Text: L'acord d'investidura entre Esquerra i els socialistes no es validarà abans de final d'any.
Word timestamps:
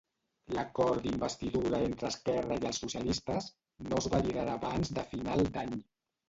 L'acord 0.57 1.01
d'investidura 1.07 1.81
entre 1.89 2.07
Esquerra 2.13 2.57
i 2.63 2.65
els 2.71 2.79
socialistes 2.85 3.51
no 3.91 4.01
es 4.03 4.09
validarà 4.15 4.57
abans 4.61 4.95
de 4.97 5.05
final 5.13 5.47
d'any. 5.59 5.79